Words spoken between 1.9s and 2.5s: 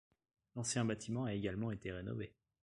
rénové.